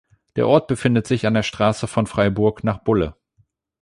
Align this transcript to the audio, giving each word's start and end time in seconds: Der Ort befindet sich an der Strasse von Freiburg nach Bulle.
Der 0.35 0.47
Ort 0.47 0.65
befindet 0.67 1.05
sich 1.05 1.27
an 1.27 1.35
der 1.35 1.43
Strasse 1.43 1.85
von 1.85 2.07
Freiburg 2.07 2.63
nach 2.63 2.79
Bulle. 2.79 3.13